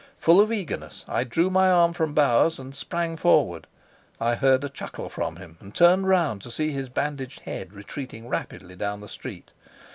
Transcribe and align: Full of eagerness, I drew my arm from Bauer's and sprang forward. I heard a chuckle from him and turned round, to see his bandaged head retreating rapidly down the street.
Full 0.17 0.41
of 0.41 0.51
eagerness, 0.51 1.05
I 1.07 1.23
drew 1.23 1.51
my 1.51 1.69
arm 1.69 1.93
from 1.93 2.15
Bauer's 2.15 2.57
and 2.57 2.73
sprang 2.73 3.17
forward. 3.17 3.67
I 4.19 4.33
heard 4.33 4.63
a 4.63 4.69
chuckle 4.69 5.09
from 5.09 5.35
him 5.35 5.57
and 5.59 5.75
turned 5.75 6.07
round, 6.07 6.41
to 6.41 6.49
see 6.49 6.71
his 6.71 6.89
bandaged 6.89 7.41
head 7.41 7.71
retreating 7.71 8.27
rapidly 8.27 8.75
down 8.75 9.01
the 9.01 9.07
street. 9.07 9.51